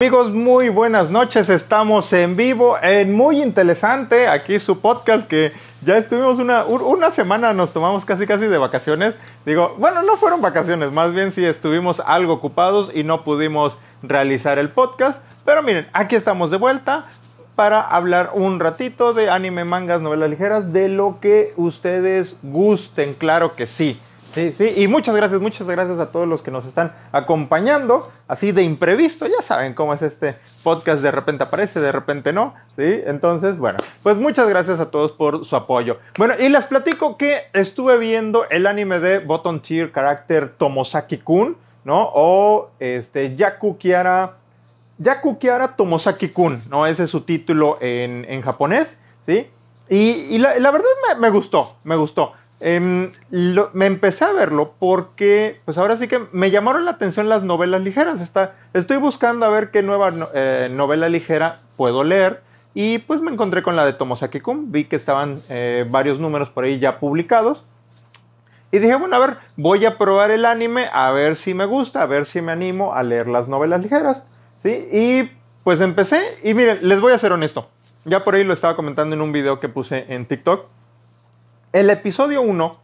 [0.00, 1.48] Amigos, muy buenas noches.
[1.48, 7.52] Estamos en vivo en muy interesante aquí su podcast que ya estuvimos una, una semana,
[7.52, 9.14] nos tomamos casi casi de vacaciones.
[9.46, 14.58] Digo, bueno, no fueron vacaciones, más bien sí estuvimos algo ocupados y no pudimos realizar
[14.58, 15.20] el podcast.
[15.44, 17.04] Pero miren, aquí estamos de vuelta
[17.54, 23.54] para hablar un ratito de anime, mangas, novelas ligeras, de lo que ustedes gusten, claro
[23.54, 24.00] que sí.
[24.34, 28.50] Sí, sí, y muchas gracias, muchas gracias a todos los que nos están acompañando, así
[28.50, 30.34] de imprevisto, ya saben cómo es este
[30.64, 33.00] podcast, de repente aparece, de repente no, ¿sí?
[33.06, 35.98] Entonces, bueno, pues muchas gracias a todos por su apoyo.
[36.18, 42.10] Bueno, y les platico que estuve viendo el anime de Bottom Tier Character Tomosaki-kun, ¿no?
[42.12, 44.34] O este, Yaku Kiara,
[44.98, 45.38] Yaku
[45.76, 46.88] Tomosaki-kun, ¿no?
[46.88, 49.46] Ese es su título en, japonés, ¿sí?
[49.88, 52.32] Y, la, verdad me, me gustó, me gustó.
[52.60, 53.10] Em,
[53.72, 57.82] me empecé a verlo porque, pues ahora sí que me llamaron la atención las novelas
[57.82, 58.20] ligeras.
[58.20, 62.42] Está, estoy buscando a ver qué nueva eh, novela ligera puedo leer.
[62.72, 64.72] Y pues me encontré con la de Tomosaki Kun.
[64.72, 67.64] Vi que estaban eh, varios números por ahí ya publicados.
[68.72, 72.02] Y dije, bueno, a ver, voy a probar el anime, a ver si me gusta,
[72.02, 74.24] a ver si me animo a leer las novelas ligeras.
[74.58, 74.88] ¿sí?
[74.90, 75.30] Y
[75.62, 76.22] pues empecé.
[76.42, 77.68] Y miren, les voy a ser honesto.
[78.04, 80.66] Ya por ahí lo estaba comentando en un video que puse en TikTok
[81.74, 82.80] el episodio 1,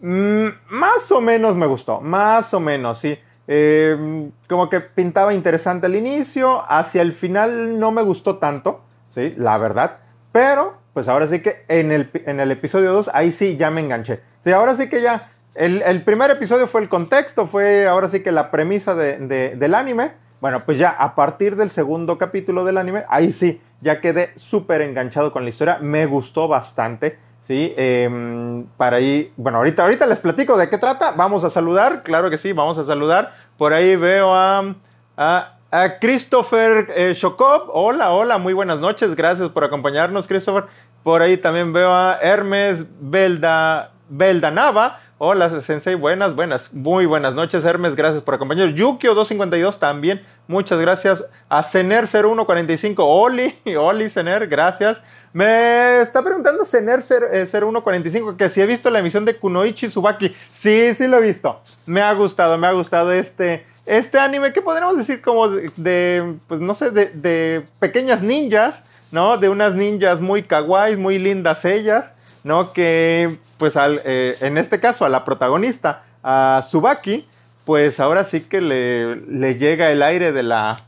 [0.00, 3.16] mm, más o menos me gustó, más o menos, sí.
[3.46, 9.34] Em, como que pintaba interesante al inicio, hacia el final no me gustó tanto, sí,
[9.36, 10.00] la verdad.
[10.32, 13.82] Pero, pues ahora sí que en el, en el episodio 2, ahí sí ya me
[13.82, 14.20] enganché.
[14.40, 18.32] Sí, ahora sí que ya, el, primer episodio fue el contexto, fue ahora sí que
[18.32, 20.14] la premisa del anime.
[20.40, 24.82] Bueno, pues ya a partir del segundo capítulo del anime, ahí sí, ya quedé súper
[24.82, 27.27] enganchado con la historia, me gustó bastante.
[27.40, 31.12] Sí, em, para ahí, bueno, ahorita, ahorita les platico de qué trata.
[31.12, 33.34] Vamos a saludar, claro que sí, vamos a saludar.
[33.56, 34.74] Por ahí veo a,
[35.16, 37.70] a, Christopher eh, Shokov.
[37.72, 39.14] Hola, hola, muy buenas noches.
[39.14, 40.64] Gracias por acompañarnos, Christopher.
[41.02, 45.00] Por ahí también veo a Hermes Belda, Beldanava.
[45.20, 48.78] Hola, Sensei, buenas, buenas, muy buenas noches, Hermes, gracias por acompañarnos.
[48.78, 51.28] Yukio252 también, muchas gracias.
[51.48, 54.98] A Cener0145, Oli, Oli Cener, gracias.
[55.32, 60.34] Me está preguntando Cener 0145 eh, que si he visto la emisión de Kunoichi Tsubaki.
[60.52, 61.60] Sí, sí lo he visto.
[61.86, 66.60] Me ha gustado, me ha gustado este, este anime que podríamos decir como de, pues
[66.60, 69.36] no sé, de, pequeñas ninjas, ¿no?
[69.36, 72.12] De unas ninjas muy kawaii, muy lindas ellas,
[72.44, 72.72] ¿no?
[72.72, 77.26] Que, pues al, eh, en este caso a la protagonista, a Tsubaki,
[77.64, 80.78] pues ahora sí que le, le llega el aire de la,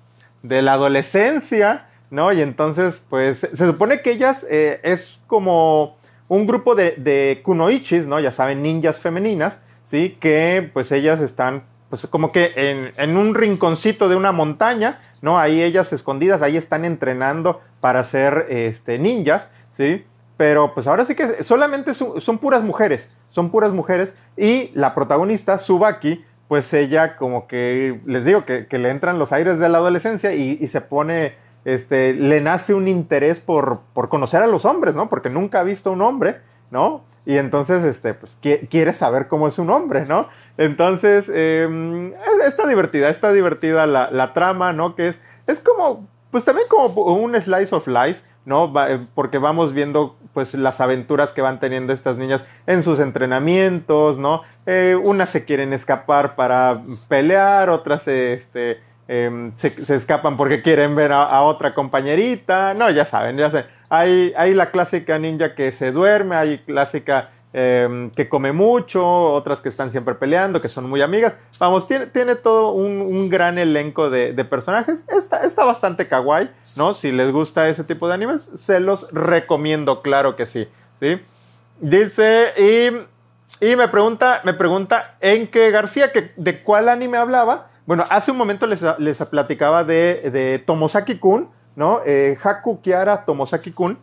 [0.43, 2.33] de la adolescencia ¿no?
[2.33, 5.97] Y entonces, pues, se supone que ellas eh, es como
[6.29, 8.21] un grupo de, de, kunoichis, ¿no?
[8.21, 10.17] Ya saben, ninjas femeninas, ¿sí?
[10.21, 15.39] Que, pues, ellas están, pues, como que en, en, un rinconcito de una montaña, ¿no?
[15.39, 20.05] Ahí ellas escondidas, ahí están entrenando para ser, este, ninjas, ¿sí?
[20.37, 25.59] Pero, pues, ahora sí que solamente son, puras mujeres, son puras mujeres, y la protagonista,
[25.59, 29.79] Subaki, pues, ella como que, les digo, que, que le entran los aires de la
[29.79, 31.35] adolescencia y, y se pone
[31.65, 35.09] este, le nace un interés por, conocer a los hombres, ¿no?
[35.09, 36.41] Porque nunca ha visto un hombre,
[36.71, 37.05] ¿no?
[37.27, 40.29] Y entonces, este, pues, quiere saber cómo es un hombre, ¿no?
[40.57, 42.13] Entonces, eh,
[42.47, 44.95] está divertida, está divertida la, trama, ¿no?
[44.95, 48.73] Que es, es como, pues también como un slice of life, ¿no?
[48.87, 54.19] Eh, porque vamos viendo, pues, las aventuras que van teniendo estas niñas en sus entrenamientos,
[54.19, 54.43] ¿no?
[54.65, 58.81] Eh, unas se quieren escapar para pelear, otras, este,
[59.13, 62.75] Em, se, escapan porque quieren ver a, otra compañerita.
[62.75, 63.65] No, ya saben, ya sé.
[63.89, 69.61] Hay, hay la clásica ninja que se duerme, hay clásica em, que come mucho, otras
[69.61, 71.33] que están siempre peleando, que son muy amigas.
[71.59, 75.03] Vamos, tiene, tiene todo un, gran elenco de, personajes.
[75.09, 76.95] Está, está bastante kawaii, ¿no?
[76.95, 80.69] Si les gusta ese tipo de animes, se los recomiendo, claro que sí.
[81.01, 81.21] ¿sí?
[81.81, 87.71] Dice, y, y me pregunta, me pregunta en qué García, que, ¿de cuál anime hablaba?
[87.91, 92.03] Bueno, hace un momento les, platicaba de, de Tomosaki-kun, ¿no?
[92.07, 93.99] Eh, Haku Kiara Tomosaki-kun,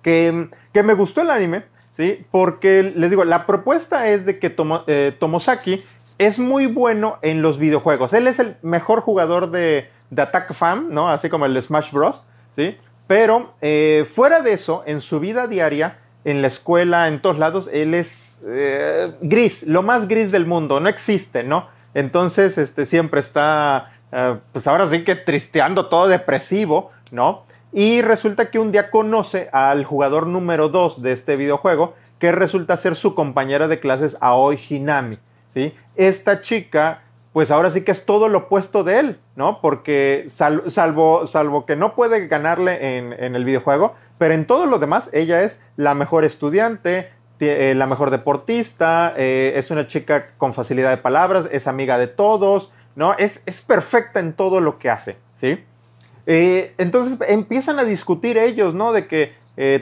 [0.00, 1.64] que, que, me gustó el anime,
[1.96, 2.24] ¿sí?
[2.30, 4.54] Porque les digo, la propuesta es de que
[4.86, 5.82] eh, Tomosaki
[6.18, 8.12] es muy bueno en los videojuegos.
[8.12, 11.10] Él es el mejor jugador de, de Attack Fam, ¿no?
[11.10, 12.24] Así como el Smash Bros,
[12.54, 12.76] ¿sí?
[13.08, 17.68] Pero eh, fuera de eso, en su vida diaria, en la escuela, en todos lados,
[17.72, 18.38] él es
[19.20, 21.73] gris, lo más gris del mundo, no existe, ¿no?
[21.94, 27.44] Entonces, este, siempre está, eh, pues ahora sí que tristeando, todo depresivo, ¿no?
[27.72, 32.76] Y resulta que un día conoce al jugador número 2 de este videojuego, que resulta
[32.76, 35.18] ser su compañera de clases Aoi Hinami,
[35.48, 35.74] ¿sí?
[35.96, 37.00] Esta chica
[37.34, 39.60] pues ahora sí que es todo lo opuesto de él, ¿no?
[39.60, 45.10] Porque salvo, salvo que no puede ganarle en, el videojuego, pero en todo lo demás
[45.12, 47.10] ella es la mejor estudiante,
[47.46, 52.06] eh, la mejor deportista, eh, es una chica con facilidad de palabras, es amiga de
[52.06, 53.16] todos, ¿no?
[53.16, 55.64] Es, es perfecta en todo lo que hace, ¿sí?
[56.26, 58.92] Eh, entonces empiezan a discutir ellos, ¿no?
[58.92, 59.32] De que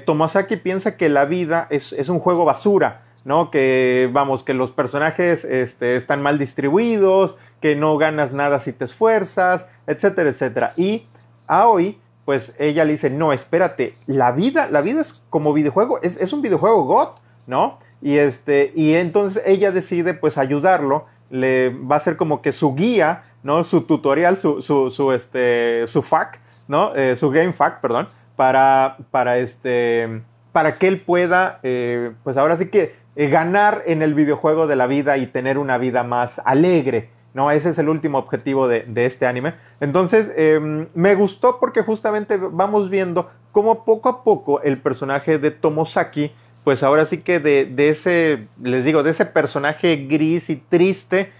[0.05, 3.51] Tomasaki piensa que la vida es, es un juego basura, ¿no?
[3.51, 8.85] Que, vamos, que los personajes este, están mal distribuidos, que no ganas nada si te
[8.85, 10.73] esfuerzas, etcétera, etcétera.
[10.77, 11.07] Y
[11.47, 16.17] Aoi, pues ella le dice, no, espérate, la vida, la vida es como videojuego, es,
[16.17, 17.09] es un videojuego God,
[17.47, 17.79] ¿no?
[18.01, 22.75] Y, este, y entonces ella decide, pues, ayudarlo, le va a ser como que su
[22.75, 23.65] guía, ¿no?
[23.65, 26.95] Su tutorial, su, su, este, su FAQ, ¿no?
[26.95, 30.23] Eh, su game FAQ, perdón, para, para, este,
[30.53, 34.77] para que él pueda, eh, pues ahora sí que eh, ganar en el videojuego de
[34.77, 37.11] la vida y tener una vida más alegre.
[37.35, 37.51] ¿no?
[37.51, 39.55] Ese es el último objetivo de, este anime.
[39.81, 45.51] Entonces, em, me gustó porque justamente vamos viendo cómo poco a poco el personaje de
[45.51, 46.33] Tomosaki,
[46.65, 51.33] pues ahora sí que de, ese, les digo, de ese personaje gris y triste,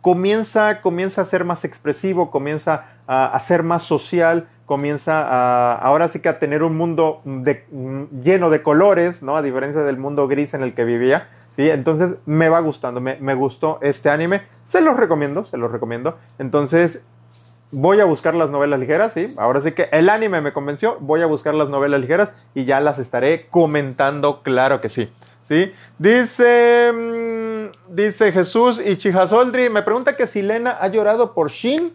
[0.00, 6.20] comienza, comienza a ser más expresivo, comienza a, ser más social, comienza a, ahora sí
[6.20, 7.22] que a tener un mundo
[8.22, 9.36] lleno de colores, ¿no?
[9.36, 11.28] A diferencia del mundo gris en el que vivía.
[11.56, 11.68] ¿sí?
[11.68, 14.42] Entonces me va gustando, me, me gustó este anime.
[14.64, 16.18] Se los recomiendo, se los recomiendo.
[16.38, 17.04] Entonces
[17.72, 19.34] voy a buscar las novelas ligeras, ¿sí?
[19.38, 22.80] Ahora sí que el anime me convenció, voy a buscar las novelas ligeras y ya
[22.80, 25.12] las estaré comentando, claro que sí.
[25.48, 25.72] ¿Sí?
[25.98, 31.92] Dice, mm, dice Jesús y Chijasoldri, me pregunta que si Lena ha llorado por Shin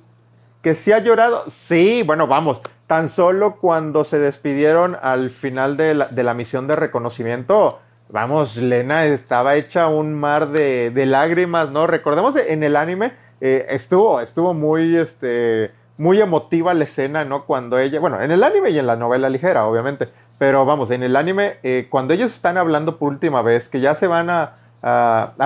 [0.61, 1.43] que sí ha llorado.
[1.49, 2.61] Sí, bueno, vamos.
[2.87, 7.79] Tan solo cuando se despidieron al final de la, misión de reconocimiento,
[8.09, 11.87] vamos, Lena estaba hecha un mar de, lágrimas, ¿no?
[11.87, 17.45] Recordemos en el anime, eh, estuvo, estuvo muy, este, muy emotiva la escena, ¿no?
[17.45, 20.05] Cuando ella, bueno, en el anime y en la novela ligera, obviamente,
[20.37, 23.95] pero vamos, en el anime, eh, cuando ellos están hablando por última vez, que ya
[23.95, 24.53] se van a,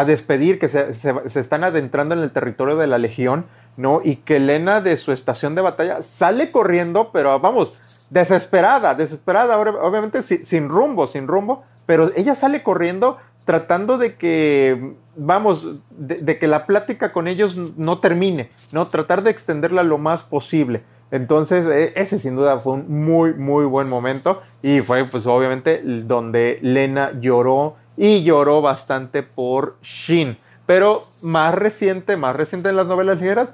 [0.06, 3.46] despedir, que se, se, están adentrando en el territorio de la Legión,
[3.78, 4.02] ¿no?
[4.04, 7.74] Y que Elena de su estación de batalla sale corriendo, pero vamos,
[8.12, 15.80] desesperada, desesperada, obviamente sin, rumbo, sin rumbo, pero ella sale corriendo tratando de que, vamos,
[15.90, 18.86] de, que la plática con ellos no termine, ¿no?
[18.86, 20.84] Tratar de extenderla lo más posible.
[21.12, 25.82] Entonces, e, ese sin duda fue un muy, muy buen momento y fue, pues, obviamente,
[25.84, 30.38] donde Lena lloró y lloró bastante por Shin.
[30.66, 33.54] Pero más reciente, más reciente en las novelas ligeras,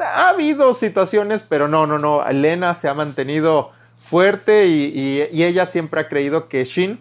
[0.00, 2.26] ha habido situaciones, pero no, no, no.
[2.26, 7.00] Elena se ha mantenido fuerte y, ella siempre ha creído que Shin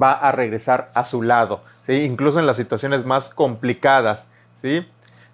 [0.00, 4.28] va a regresar a su lado, incluso en las situaciones más complicadas.
[4.62, 4.86] ¿sí?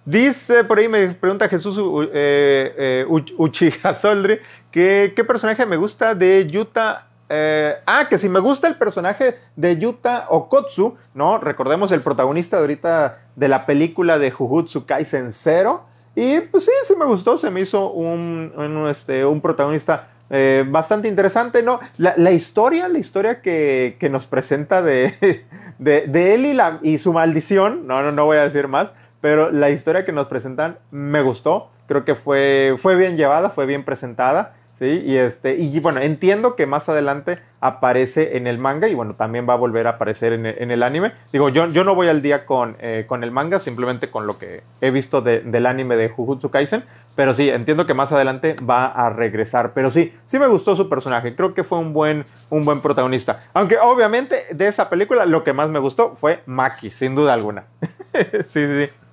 [0.05, 1.79] Dice, por ahí me pregunta Jesús
[2.13, 4.39] eh, eh, Uchiha Soldri,
[4.71, 9.37] que qué personaje me gusta de Yuta eh, ah, que si me gusta el personaje
[9.55, 11.39] de Yuta Okotsu, ¿no?
[11.39, 15.85] Recordemos el protagonista de ahorita de la película de Jujutsu Kaisen Zero.
[16.17, 21.09] Y pues sí, sí me gustó, se me hizo un, este, un protagonista eh, bastante
[21.09, 21.81] interesante, ¿no?
[21.99, 25.45] La, historia, la historia que, nos presenta de,
[25.79, 29.51] de, él y, la, y su maldición, no, no, no voy a decir más, pero
[29.51, 33.85] la historia que nos presentan me gustó, creo que fue, fue bien llevada, fue bien
[33.85, 34.55] presentada.
[34.81, 39.47] Y, este, y bueno, entiendo que más adelante aparece en el manga y bueno, también
[39.47, 41.13] va a volver a aparecer en el, anime.
[41.33, 44.39] Digo, yo, yo no voy al día con, eh, con el manga, simplemente con lo
[44.39, 46.85] que he visto del anime de Jujutsu Kaisen,
[47.15, 49.73] pero sí, entiendo que más adelante va a regresar.
[49.75, 53.45] Pero sí, sí me gustó su personaje, creo que fue un buen, un buen protagonista.
[53.53, 57.65] Aunque obviamente de esa película lo que más me gustó fue Maki, sin duda alguna.
[58.15, 59.10] sí, sí, sí.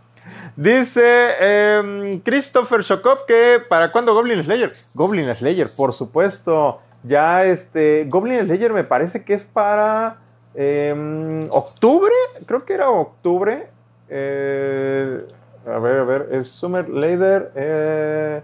[0.56, 4.74] Dice em, Christopher Shokop que para cuándo Goblin Slayer.
[4.94, 6.82] Goblin Slayer, por supuesto.
[7.04, 8.06] Ya este.
[8.08, 10.18] Goblin Slayer me parece que es para
[10.56, 12.14] em, octubre.
[12.46, 13.70] Creo que era octubre.
[14.10, 15.26] Eh,
[15.66, 16.30] a ver, a ver.
[16.32, 17.52] Es Summer Later.
[17.56, 18.42] Eh,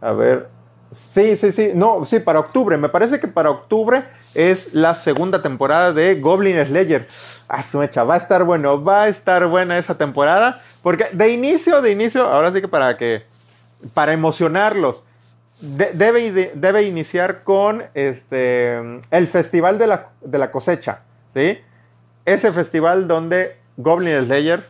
[0.00, 0.48] a ver.
[0.90, 1.72] Sí, sí, sí.
[1.74, 2.76] No, sí, para octubre.
[2.76, 7.08] Me parece que para octubre es la segunda temporada de Goblin Slayer.
[7.56, 10.60] Ah, mecha, va a estar bueno, va a estar buena esa temporada.
[10.82, 13.22] Porque de inicio, de inicio, ahora sí que para que,
[13.94, 15.02] para emocionarlos,
[15.60, 21.60] debe, debe iniciar con este, el Festival de la, de la Cosecha, ¿sí?
[22.24, 24.64] Ese festival donde Goblin Slayer,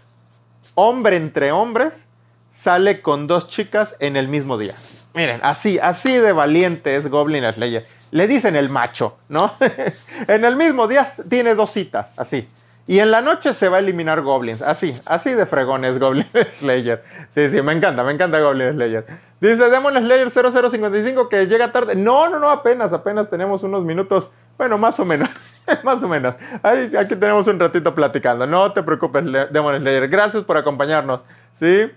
[0.75, 2.05] hombre entre hombres,
[2.53, 4.75] sale con dos chicas en el mismo día.
[5.15, 7.87] Miren, así, así de valiente es Goblin Slayer.
[8.11, 9.55] Le dicen el macho, ¿no?
[10.29, 12.47] en el mismo día tiene dos citas, así.
[12.87, 14.61] Y en la noche se va a eliminar Goblins.
[14.61, 16.27] Así, así de fregones Goblin
[16.59, 17.03] Slayer.
[17.35, 19.07] Sí, sí, me encanta, me encanta Goblin Slayer.
[19.41, 21.95] Dice Demon Slayer 0055 que llega tarde.
[21.95, 24.31] No, no, no, apenas, apenas tenemos unos minutos.
[24.59, 25.31] Bueno, más o menos.
[25.83, 26.35] más o menos.
[26.63, 28.47] aquí tenemos un ratito platicando.
[28.47, 30.09] No te preocupes, Demon Slayer.
[30.09, 31.21] Gracias por acompañarnos.
[31.59, 31.91] Sí.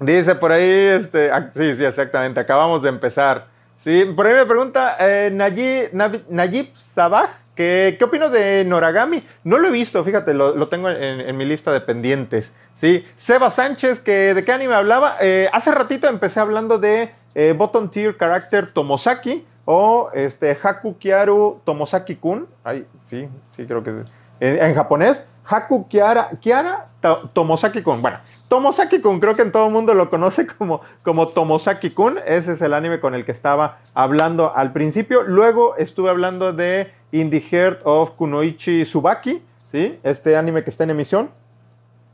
[0.00, 2.38] Dice por ahí, este, ah, sí, sí, exactamente.
[2.38, 3.46] Acabamos de empezar.
[3.82, 9.20] Sí, por ahí me pregunta eh, Nayib, Sabaj, ¿qué, ¿qué opino de Noragami?
[9.42, 12.52] No lo he visto, fíjate, lo, tengo en, mi lista de pendientes.
[12.76, 15.14] Sí, Seba Sánchez, que ¿de qué anime hablaba?
[15.20, 21.60] Eh, hace ratito empecé hablando de eh, Bottom Tier Character Tomosaki o este, Haku Kiaru
[21.64, 22.46] Tomosaki-kun.
[22.62, 23.96] Ay, sí, sí, creo que es.
[24.38, 26.86] En, japonés, Haku Kiara, Kiara
[27.32, 28.02] Tomosaki-kun.
[28.02, 32.20] Bueno, Tomosaki-kun, creo que en todo el mundo lo conoce como, como Tomosaki-kun.
[32.26, 35.22] Ese es el anime con el que estaba hablando al principio.
[35.22, 39.98] Luego estuve hablando de In the Heart of Kunoichi Subaki, ¿sí?
[40.02, 41.30] Este anime que está en emisión.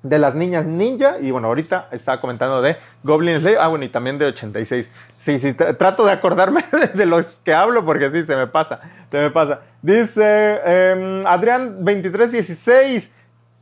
[0.04, 1.16] De las niñas ninja.
[1.18, 3.58] Y bueno, ahorita estaba comentando de Goblin Slayer.
[3.58, 4.86] Ah, bueno, y también de 86.
[5.24, 6.62] Sí, sí, trato de acordarme
[6.94, 8.78] de, los que hablo porque sí, se me pasa.
[9.10, 9.62] Se me pasa.
[9.80, 13.13] Dice em, Adrián 2316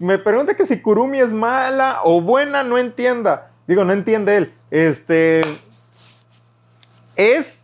[0.02, 3.52] me pregunta que si Kurumi es mala o buena, no entienda.
[3.68, 4.54] Digo, no entiende él.
[4.68, 5.42] Este.
[7.14, 7.56] ¿Es.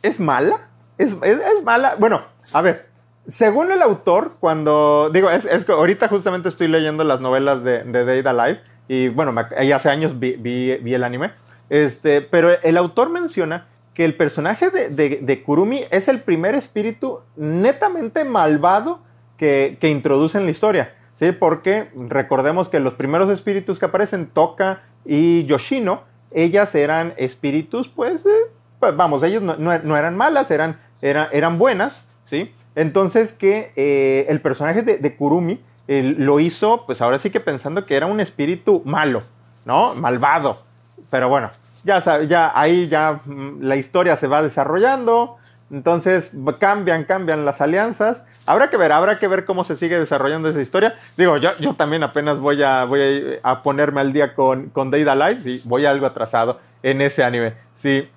[0.00, 0.68] ¿Es mala?
[0.96, 1.16] ¿Es,
[1.64, 1.96] mala?
[1.98, 2.86] Bueno, a ver.
[3.26, 5.10] Según el autor, cuando.
[5.12, 8.60] Digo, es, es ahorita justamente estoy leyendo las novelas de, de Data Live.
[8.86, 9.34] Y bueno,
[9.74, 11.32] hace años vi, vi, el anime.
[11.68, 17.20] Este, pero el autor menciona que el personaje de, de, Kurumi es el primer espíritu
[17.34, 19.00] netamente malvado
[19.36, 20.94] que, que introduce en la historia.
[21.20, 21.32] ¿Sí?
[21.32, 28.24] Porque recordemos que los primeros espíritus que aparecen, Toka y Yoshino, ellas eran espíritus, pues,
[28.24, 28.50] eh,
[28.80, 32.54] pues vamos, ellos no, eran malas, eran, eran buenas, ¿sí?
[32.74, 37.96] Entonces que eh, el personaje de, Kurumi lo hizo, pues ahora sí que pensando que
[37.96, 39.22] era un espíritu malo,
[39.66, 39.94] ¿no?
[39.96, 40.62] Malvado.
[41.10, 41.50] Pero bueno,
[41.84, 45.36] ya, ya ahí ya mm, la historia se va desarrollando,
[45.70, 48.24] entonces cambian, cambian las alianzas.
[48.46, 50.96] Habrá que ver, habrá que ver cómo se sigue desarrollando esa historia.
[51.16, 55.14] Digo, yo, yo también apenas voy a, voy a, ponerme al día con, con Data
[55.14, 55.42] Live.
[55.42, 57.54] Sí, voy algo atrasado en ese anime.
[57.82, 58.08] Sí.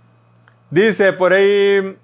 [0.71, 1.95] Dice por ahí.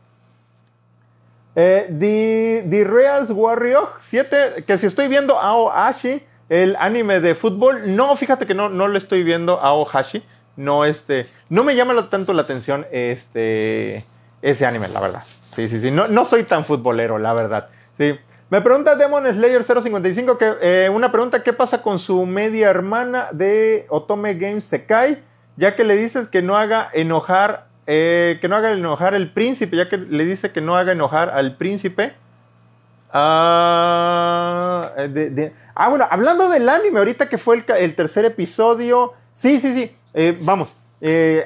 [1.56, 4.64] Eh, The, Reals Warrior 7.
[4.68, 7.96] Que si estoy viendo Aohashi, el anime de fútbol.
[7.96, 10.24] No, fíjate que no, no lo estoy viendo Aohashi.
[10.56, 11.26] No, este.
[11.50, 14.06] No me llama tanto la atención este.
[14.42, 15.24] Ese anime, la verdad.
[15.56, 15.92] Sí, sí, sí.
[15.92, 17.70] No, no soy tan futbolero, la verdad.
[17.98, 18.18] Sí.
[18.50, 23.28] Me pregunta Demon Slayer 055 que eh, una pregunta, ¿qué pasa con su media hermana
[23.32, 25.22] de Otome Games Sekai?
[25.56, 29.78] Ya que le dices que no haga enojar, eh, que no haga enojar el príncipe,
[29.78, 32.16] ya que le dice que no haga enojar al príncipe.
[33.14, 39.14] Ah, eh, ah bueno, hablando del anime, ahorita que fue el, tercer episodio.
[39.32, 40.36] Sí, sí, sí.
[40.42, 40.76] vamos,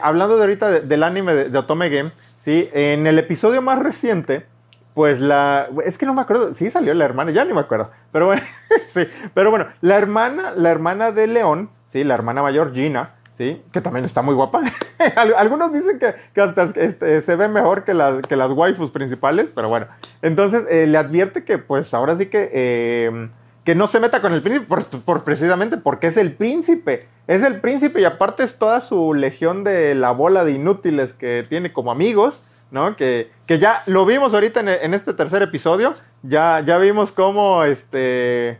[0.01, 2.12] hablando de ahorita del anime de, de Otome Game,
[2.43, 4.45] Sí, en el episodio más reciente,
[4.93, 5.69] pues la.
[5.85, 6.53] Es que no me acuerdo.
[6.53, 7.89] Sí salió la hermana, ya ni me acuerdo.
[8.12, 8.41] Pero bueno,
[8.93, 9.05] sí.
[9.33, 13.79] Pero bueno, la hermana, la hermana de León, sí, la hermana mayor, Gina, sí, que
[13.79, 14.62] también está muy guapa.
[15.38, 19.69] Algunos dicen que, hasta este, se ve mejor que, las que las waifus principales, pero
[19.69, 19.88] bueno.
[20.21, 22.50] Entonces eh, le advierte que, pues ahora sí que.
[22.51, 23.29] Eh,
[23.63, 24.67] que no se meta con el príncipe
[25.05, 27.08] por, precisamente porque es el príncipe.
[27.27, 31.46] Es el príncipe y aparte es toda su legión de la bola de inútiles que
[31.48, 32.98] tiene como amigos, ¿no?
[32.98, 35.93] Que, que ya lo vimos ahorita en, este tercer episodio.
[36.24, 38.60] Ya, ya vimos cómo, este,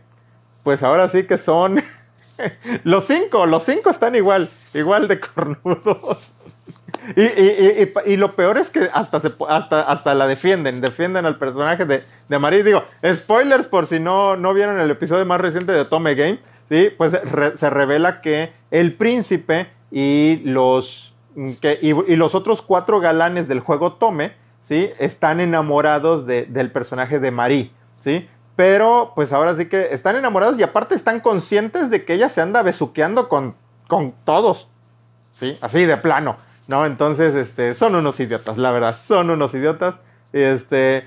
[0.62, 1.82] pues ahora sí que son
[2.84, 6.30] los cinco, los cinco están igual, igual de cornudos.
[7.16, 11.26] Y, y, y, y, lo peor es que hasta, se, hasta, hasta la defienden, defienden
[11.26, 12.62] al personaje de, de Marie.
[12.62, 16.90] Digo, spoilers por si no, no vieron el episodio más reciente de Tome Game, ¿sí?
[16.96, 21.14] pues se revela que el príncipe y los,
[21.60, 24.90] que, y, los otros cuatro galanes del juego Tome ¿sí?
[24.98, 27.70] están enamorados de, del personaje de Marie.
[28.00, 28.28] ¿sí?
[28.56, 32.40] Pero pues ahora sí que están enamorados y aparte están conscientes de que ella se
[32.40, 33.54] anda besuqueando con,
[33.88, 34.68] con todos.
[35.30, 35.56] ¿sí?
[35.60, 36.36] Así de plano.
[36.68, 36.86] ¿No?
[36.86, 40.00] Entonces, este, son unos idiotas, la verdad, son unos idiotas.
[40.32, 41.04] Este,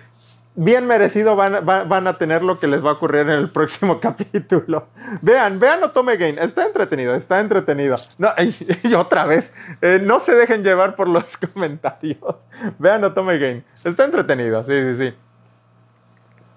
[0.57, 3.99] bien merecido van, van, a tener lo que les va a ocurrir en el próximo
[4.01, 4.87] capítulo.
[5.21, 7.95] Vean, vean Otome Game, está entretenido, está entretenido.
[8.17, 8.29] No,
[8.83, 12.35] y, otra vez, eh, no se dejen llevar por los comentarios.
[12.79, 15.15] Vean Otome Game, está entretenido, sí, sí, sí.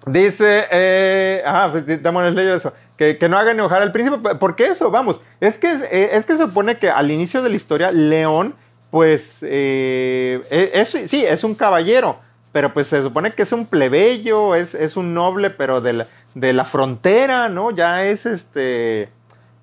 [0.07, 4.33] Dice, eh, ah, pues, eso, que, que, no hagan enojar al príncipe.
[4.35, 4.89] ¿Por qué eso?
[4.89, 8.55] Vamos, es que, eh, es que se supone que al inicio de la historia, León
[8.91, 12.19] pues eh, e, sí, es un caballero,
[12.51, 16.07] pero pues se supone que es un plebeyo, es, es un noble, pero de la,
[16.35, 17.71] de la frontera, ¿no?
[17.71, 19.09] Ya es este...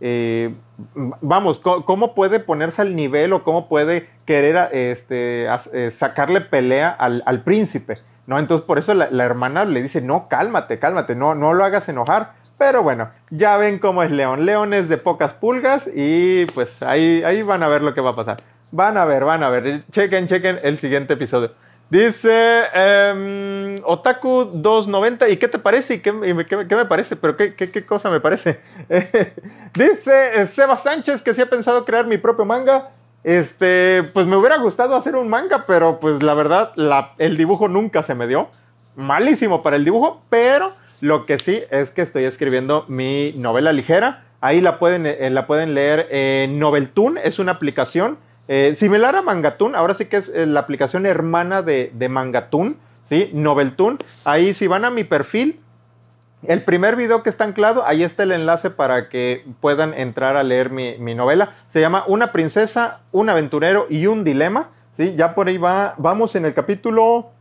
[0.01, 0.55] Eh,
[0.95, 7.25] vamos, ¿cómo puede ponerse al nivel o cómo puede querer este, eh, sacarle pelea al,
[7.27, 7.95] al, príncipe?
[8.29, 8.39] ¿no?
[8.39, 11.89] Entonces por eso la, la, hermana le dice, no, cálmate, cálmate, no, no lo hagas
[11.89, 12.35] enojar.
[12.59, 14.45] Pero bueno, ya ven cómo es León.
[14.45, 18.11] León es de pocas pulgas y pues ahí, ahí van a ver lo que va
[18.11, 18.39] a pasar.
[18.73, 19.81] Van a ver, van a ver.
[19.91, 21.53] Chequen, chequen el siguiente episodio.
[21.91, 22.65] Dice
[23.15, 25.95] um, Otaku 290, ¿y qué te parece?
[25.95, 26.13] ¿Y qué,
[26.69, 27.17] qué, me parece?
[27.17, 28.61] ¿Pero qué, qué cosa me parece?
[29.75, 32.91] Dice Seba Sánchez que si ha pensado crear mi propio manga.
[33.25, 37.69] Este, pues me hubiera gustado hacer un manga, pero pues la verdad, la, el dibujo
[37.69, 38.49] nunca se me dio.
[38.95, 44.25] Malísimo para el dibujo, pero lo que sí es que estoy escribiendo mi novela ligera.
[44.41, 48.19] Ahí la pueden, eh, la pueden leer en Noveltoon, es una aplicación
[48.49, 52.79] eh, similar a Mangatun, ahora sí que es eh, la aplicación hermana de, de Mangatun,
[53.05, 53.31] ¿sí?
[53.33, 53.99] Noveltoon.
[54.25, 55.61] Ahí si van a mi perfil,
[56.43, 60.43] el primer video que está anclado, ahí está el enlace para que puedan entrar a
[60.43, 61.57] leer mi, mi novela.
[61.69, 65.15] Se llama Una princesa, un aventurero y un dilema, ¿sí?
[65.17, 67.33] Ya por ahí va, vamos en el capítulo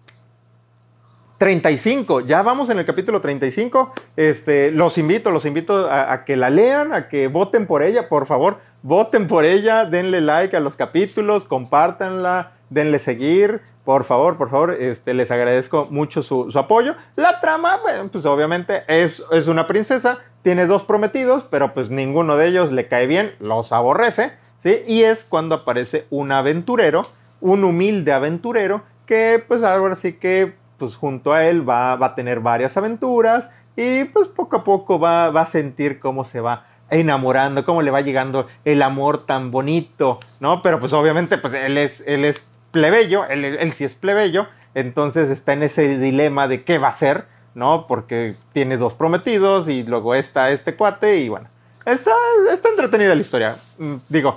[1.38, 3.94] 35, ya vamos en el capítulo 35.
[4.16, 8.26] Este, los invito, los invito a, que la lean, a que voten por ella, por
[8.26, 14.50] favor, voten por ella, denle like a los capítulos, compártanla, denle seguir, por favor, por
[14.50, 16.96] favor, este, les agradezco mucho su, apoyo.
[17.16, 17.80] La trama,
[18.12, 22.88] pues obviamente es, es una princesa, tiene dos prometidos, pero pues ninguno de ellos le
[22.88, 24.82] cae bien, los aborrece, ¿sí?
[24.86, 27.04] Y es cuando aparece un aventurero,
[27.40, 32.16] un humilde aventurero, que pues ahora sí que pues junto a él va, va a
[32.16, 36.66] tener varias aventuras y pues poco a poco va, va, a sentir cómo se va
[36.90, 40.62] enamorando, cómo le va llegando el amor tan bonito, ¿no?
[40.62, 45.30] Pero pues obviamente pues él es, él es plebeyo, él, él sí es plebeyo, entonces
[45.30, 47.26] está en ese dilema de qué va a hacer,
[47.56, 47.88] ¿no?
[47.88, 51.48] Porque tiene dos prometidos y luego está este cuate y bueno,
[51.88, 52.12] Está,
[52.52, 53.56] está entretenida la historia.
[53.78, 54.36] Mm, digo,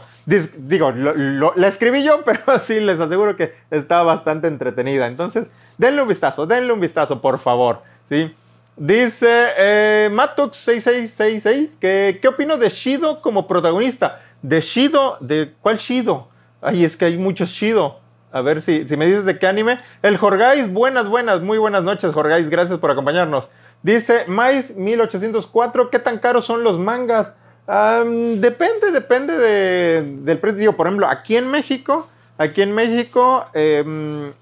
[0.57, 5.09] digo la escribí yo, pero sí les aseguro que está bastante entretenida.
[5.09, 7.83] Entonces, denle un vistazo, denle un vistazo, por favor.
[8.09, 8.33] ¿sí?
[8.81, 14.23] Dice eh, Matux6666 que ¿qué opino de Shido como protagonista?
[14.41, 15.19] ¿De Shido?
[15.21, 16.29] ¿De cuál Shido?
[16.63, 18.01] Ay, es que hay muchos Shido.
[18.33, 19.81] A ver si, si me dices de qué anime.
[20.01, 22.49] El Jorgais, buenas, buenas, muy buenas noches, Jorgais.
[22.49, 23.51] Gracias por acompañarnos.
[23.83, 27.37] Dice Mais 1804, ¿qué tan caros son los mangas?
[27.67, 30.75] depende, depende del precio.
[30.75, 34.33] por ejemplo, aquí en México, aquí en México em,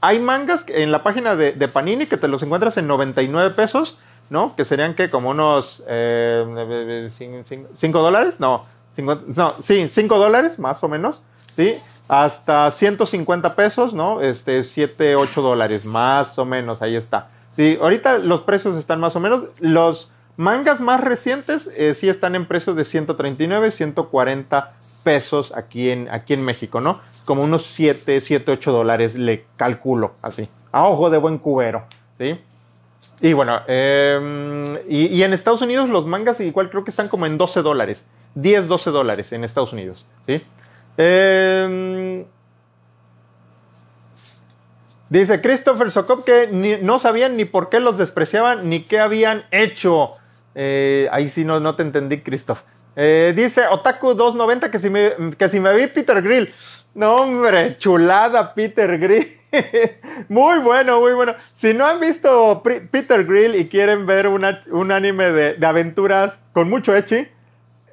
[0.00, 3.98] hay mangas en la página de, Panini que te los encuentras en 99 pesos,
[4.30, 4.54] ¿no?
[4.56, 8.64] Que serían que como unos 5 em, dólares, no,
[8.98, 11.74] no, sí, 5 dólares más o menos, ¿sí?
[12.08, 14.20] Hasta 150 pesos, ¿no?
[14.20, 17.28] Este, 7, 8 dólares, más o menos, ahí está.
[17.56, 19.44] Sí, ahorita los precios están más o menos.
[19.60, 24.74] Los mangas más recientes eh, sí están en precios de 139, 140
[25.06, 27.00] pesos aquí en, aquí en México, ¿no?
[27.24, 30.48] Como unos 7, 7, 8 dólares le calculo así.
[30.72, 31.84] A ojo de buen cubero,
[32.18, 32.40] ¿sí?
[33.20, 37.38] Y bueno, em, y, en Estados Unidos los mangas igual creo que están como en
[37.38, 38.04] 12 dólares.
[38.34, 40.42] 10, 12 dólares en Estados Unidos, ¿sí?
[40.98, 42.26] Eh,
[45.08, 46.48] Dice Christopher Sokop que
[46.82, 50.14] no sabían ni por qué los despreciaban ni qué habían hecho.
[50.56, 52.58] Eh, ahí sí no, no te entendí, Christoph.
[52.96, 56.52] Eh, dice Otaku290 que si, me, que si me vi Peter Grill.
[56.94, 59.28] No, hombre, chulada Peter Grill.
[60.28, 61.34] muy bueno, muy bueno.
[61.54, 66.96] Si no han visto Peter Grill y quieren ver un anime de, aventuras con mucho
[66.96, 67.28] echi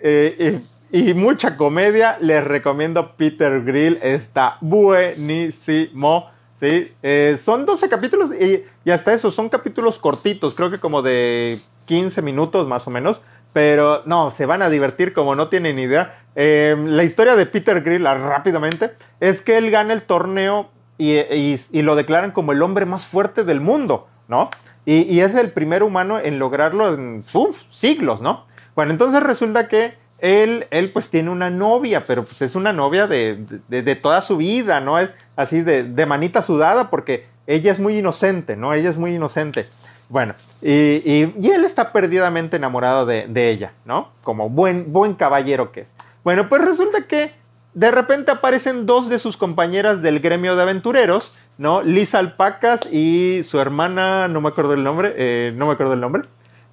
[0.02, 0.62] eh,
[0.92, 4.00] y, y, mucha comedia, les recomiendo Peter Grill.
[4.02, 6.34] Está buenísimo.
[6.64, 11.60] Sí, eh, son 12 capítulos y, hasta eso, son capítulos cortitos, creo que como de
[11.88, 13.22] 15 minutos más o menos,
[13.54, 16.20] pero no, se van a divertir como no tienen idea.
[16.36, 21.58] Em, la historia de Peter Grill, ah, rápidamente, es que él gana el torneo y,
[21.82, 24.50] lo declaran como el hombre más fuerte del mundo, ¿no?
[24.86, 27.24] Y, es el primer humano en lograrlo en
[27.72, 28.46] siglos, ¿no?
[28.76, 33.08] Bueno, entonces resulta que él, él pues tiene una novia, pero pues es una novia
[33.08, 34.98] de, de, toda su vida, ¿no?
[35.00, 38.74] Es así de, de, manita sudada porque ella es muy inocente, ¿no?
[38.74, 39.68] Ella es muy inocente.
[40.10, 44.10] Bueno, y, él está perdidamente enamorado de, ella, ¿no?
[44.24, 45.96] Como buen, buen caballero que es.
[46.24, 47.32] Bueno, pues resulta que
[47.74, 51.82] de repente aparecen dos de sus compañeras del gremio de aventureros, ¿no?
[51.82, 56.00] Lisa Alpacas y su hermana, no me acuerdo el nombre, eh, no me acuerdo el
[56.00, 56.24] nombre.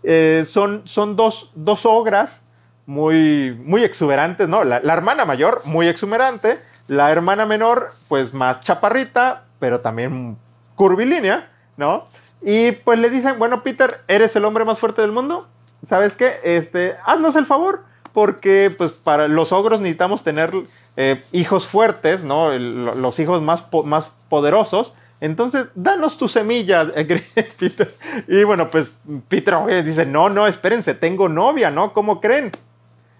[0.03, 2.45] Eh, son, son dos, dos ogras
[2.87, 4.65] muy, muy exuberantes, ¿no?
[4.65, 10.37] La, hermana mayor, muy exuberante, la hermana menor, pues más chaparrita, pero también
[10.75, 12.05] curvilínea, ¿no?
[12.43, 15.47] Y pues le dicen, bueno, Peter, eres el hombre más fuerte del mundo.
[15.89, 16.41] ¿Sabes qué?
[16.43, 20.53] Este, haznos el favor, porque pues para los ogros necesitamos tener
[20.97, 22.53] eh, hijos fuertes, ¿no?
[22.53, 24.95] los hijos más, más poderosos.
[25.21, 26.91] Entonces, danos tu semilla,
[27.59, 27.95] Peter.
[28.27, 28.93] Y bueno, pues
[29.29, 31.93] Peter dice, no, no, espérense, tengo novia, ¿no?
[31.93, 32.53] ¿Cómo creen?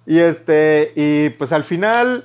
[0.07, 2.25] Y este, y pues al final,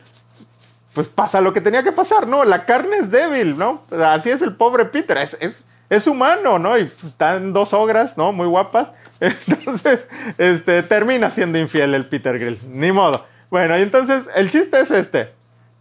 [0.93, 2.45] pues pasa lo que tenía que pasar, ¿no?
[2.45, 3.81] La carne es débil, ¿no?
[3.91, 6.77] Así es el pobre Peter, es, es, es humano, ¿no?
[6.77, 8.31] Y están dos ogras, ¿no?
[8.31, 8.89] Muy guapas.
[9.19, 13.25] Entonces, este, termina siendo infiel el Peter Grill, ni modo.
[13.49, 15.29] Bueno, y entonces el chiste es este,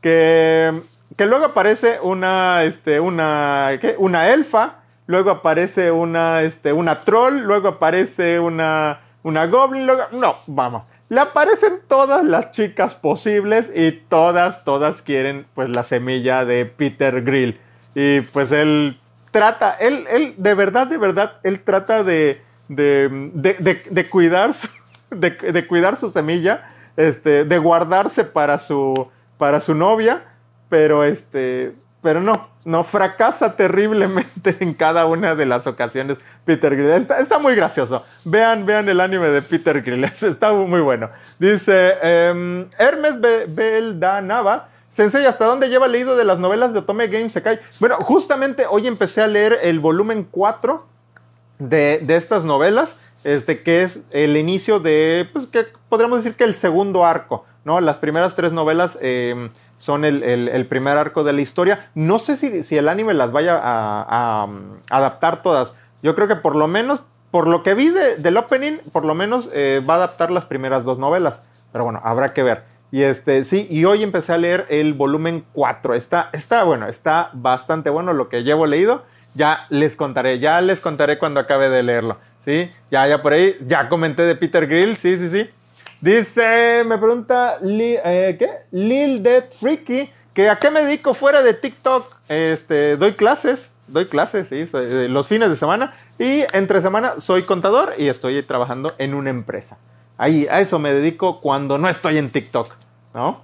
[0.00, 0.72] que,
[1.16, 3.70] que luego aparece una, este, una.
[3.98, 10.36] Una elfa, luego aparece una, este, una troll, luego aparece una, una goblin, luego, no,
[10.46, 10.84] vamos.
[11.08, 17.22] Le aparecen todas las chicas posibles y todas, todas quieren pues la semilla de Peter
[17.22, 17.60] Grill.
[17.94, 18.98] Y pues él
[19.34, 24.68] trata, él, él, de verdad, de verdad, él trata de, de, de, de, cuidar, su,
[25.10, 30.22] de, cuidar su semilla, este, de guardarse para su, para su novia,
[30.68, 36.92] pero este, pero no, no, fracasa terriblemente en cada una de las ocasiones Peter Grill.
[36.92, 38.06] Está, muy gracioso.
[38.24, 41.10] Vean, vean el anime de Peter Grill, está muy bueno.
[41.40, 43.20] Dice, um, Hermes
[43.52, 47.60] Beldanava, Sensei, ¿hasta dónde lleva leído de las novelas de Otome Game Sekai?
[47.80, 50.86] Bueno, justamente hoy empecé a leer el volumen 4
[51.58, 56.44] de, de estas novelas, este, que es el inicio de, pues que podríamos decir que
[56.44, 57.80] el segundo arco, ¿no?
[57.80, 58.98] Las primeras tres novelas...
[59.00, 59.50] Eh,
[59.84, 61.90] son el, primer arco de la historia.
[61.94, 64.48] No sé si, el anime las vaya a,
[64.88, 65.72] adaptar todas.
[66.02, 69.50] Yo creo que por lo menos, por lo que vi del opening, por lo menos
[69.52, 71.42] eh, va a adaptar las primeras dos novelas.
[71.70, 72.64] Pero bueno, habrá que ver.
[72.94, 75.96] Y este, sí, y hoy empecé a leer el volumen 4.
[75.96, 79.02] Está, está bueno, está bastante bueno lo que llevo leído.
[79.34, 82.18] Ya les contaré, ya les contaré cuando acabe de leerlo.
[82.44, 85.50] Sí, ya, ya por ahí, ya comenté de Peter Grill, sí, sí, sí.
[86.00, 88.48] Dice, me pregunta, eh, ¿qué?
[88.70, 92.18] Lil Dead Freaky, que a qué me dedico fuera de TikTok.
[92.28, 95.94] Este, doy clases, doy clases, sí, eh, los fines de semana.
[96.16, 99.78] Y entre semana soy contador y estoy trabajando en una empresa.
[100.16, 102.74] Ahí, a eso me dedico cuando no estoy en TikTok,
[103.14, 103.42] ¿no?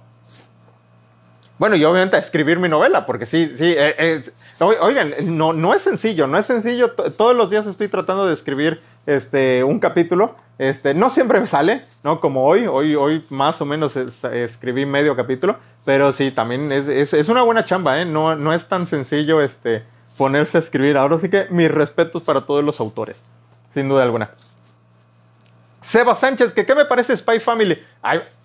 [1.61, 4.23] Bueno, y obviamente a escribir mi novela, porque sí, sí, eh,
[4.59, 6.93] oigan, no, no es sencillo, no es sencillo.
[6.93, 10.35] Todos los días estoy tratando de escribir este, un capítulo.
[10.57, 12.19] Este, no siempre me sale, ¿no?
[12.19, 17.29] Como hoy, hoy, hoy más o menos escribí medio capítulo, pero sí, también es, es,
[17.29, 18.05] una buena chamba, ¿eh?
[18.05, 19.83] No, no es tan sencillo este,
[20.17, 20.97] ponerse a escribir.
[20.97, 23.23] Ahora sí que mis respetos para todos los autores,
[23.69, 24.31] sin duda alguna.
[25.81, 27.77] Seba Sánchez, que qué me parece Spy Family.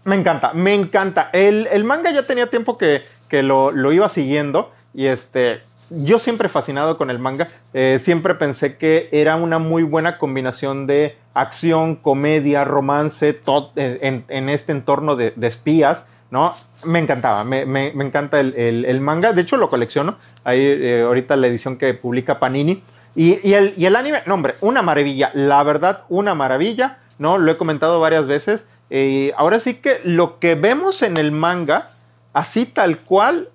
[0.05, 1.31] Me encanta, me encanta.
[1.33, 3.03] El, manga ya tenía tiempo que,
[3.43, 9.11] lo, iba siguiendo y este, yo siempre fascinado con el manga, eh, siempre pensé que
[9.13, 16.07] era una muy buena combinación de acción, comedia, romance, todo en, este entorno de, espías,
[16.31, 16.53] ¿no?
[16.87, 21.77] Me encantaba, me, encanta el, manga, de hecho lo colecciono, ahí eh, ahorita la edición
[21.77, 22.83] que publica Panini,
[23.17, 27.39] y, el, y el anime, no hombre, una maravilla, la verdad, una maravilla, ¿no?
[27.39, 31.87] Lo he comentado varias veces, y ahora sí que lo que vemos en el manga,
[32.33, 33.49] así tal cual,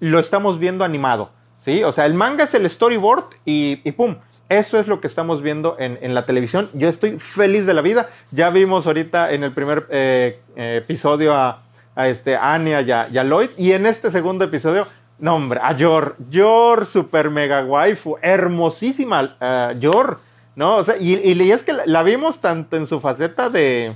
[0.00, 1.30] lo estamos viendo animado.
[1.58, 1.82] ¿sí?
[1.84, 4.16] O sea, el manga es el storyboard y, ¡pum!
[4.48, 6.70] Eso es lo que estamos viendo en, la televisión.
[6.72, 8.08] Yo estoy feliz de la vida.
[8.30, 11.58] Ya vimos ahorita en el primer eh, eh, episodio a,
[11.96, 13.50] este, Anya y a, Lloyd.
[13.58, 14.86] Y en este segundo episodio,
[15.18, 16.16] no hombre, a Yor.
[16.30, 18.16] Yor, super mega waifu.
[18.22, 20.18] Hermosísima uh, Yor.
[20.54, 20.76] ¿No?
[20.76, 23.92] O sea, y, y, es que la, vimos tanto en su faceta de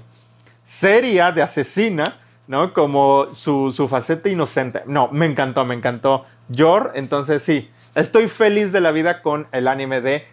[0.65, 2.05] seria, de asesina,
[2.47, 2.73] ¿no?
[2.73, 4.83] Como su, su faceta inocente.
[4.87, 6.25] No, me encantó, me encantó.
[6.49, 10.27] Yor, entonces sí, estoy feliz de la vida con el anime de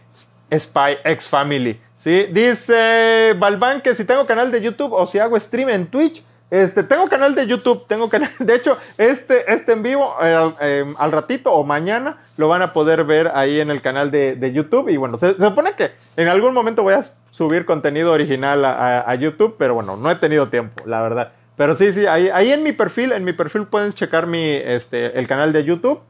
[0.52, 1.80] Spy X Family.
[2.04, 2.28] ¿sí?
[2.32, 6.23] Dice Balban que si tengo canal de YouTube o si hago stream en Twitch.
[6.51, 10.93] Este, tengo canal de YouTube, tengo canal, de hecho, este, este en vivo eh, eh,
[10.97, 14.89] al ratito o mañana lo van a poder ver ahí en el canal de, YouTube
[14.89, 19.55] y bueno, se, supone que en algún momento voy a subir contenido original a, YouTube,
[19.59, 21.33] pero bueno, no he tenido tiempo, la verdad.
[21.55, 25.19] Pero sí, sí, ahí, ahí en mi perfil, en mi perfil pueden checar mi, este,
[25.19, 26.01] el canal de YouTube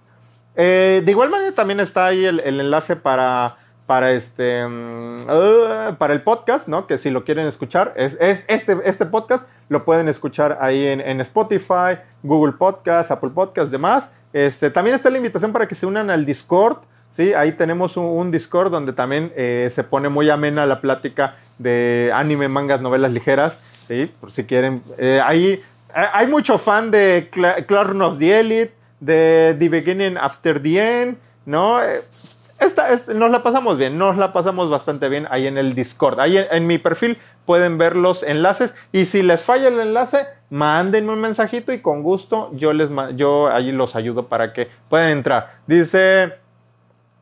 [0.61, 6.13] eh, de igual manera también está ahí el, enlace para, para, este, mm, uh, para
[6.13, 6.85] el podcast, ¿no?
[6.85, 11.97] Que si lo quieren escuchar, es, este, este podcast lo pueden escuchar ahí en, Spotify,
[12.23, 14.09] Google Podcast, Apple Podcast, demás.
[14.33, 16.79] Este, también está la invitación para que se unan al Discord.
[17.11, 22.11] Sí, ahí tenemos un, Discord donde también eh, se pone muy amena la plática de
[22.13, 23.85] anime, mangas, novelas ligeras.
[23.87, 24.81] Sí, por si quieren.
[24.97, 25.61] Eh, ahí
[25.93, 31.79] hay mucho fan de Cl of the Elite, de The Beginning After the End, ¿no?
[32.59, 36.19] Eh, esta, nos la pasamos bien, nos la pasamos bastante bien ahí en el Discord.
[36.19, 41.13] Ahí en, mi perfil pueden ver los enlaces y si les falla el enlace, mándenme
[41.13, 45.59] un mensajito y con gusto yo les yo ahí los ayudo para que puedan entrar.
[45.67, 46.33] Dice